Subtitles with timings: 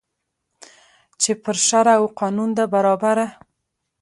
[1.21, 3.27] چي پر شرع او قانون ده برابره